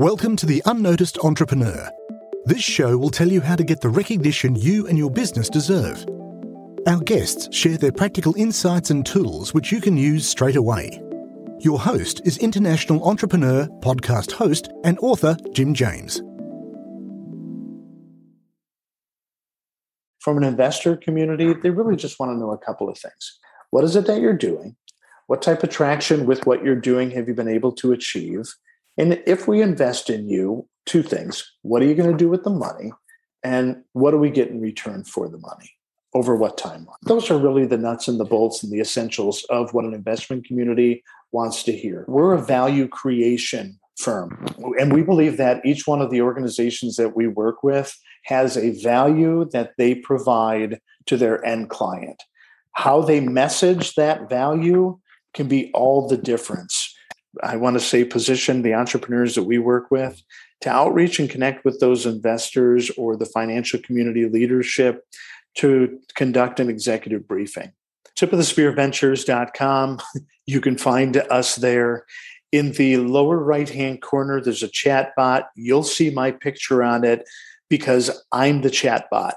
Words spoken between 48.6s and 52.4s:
value that they provide to their end client.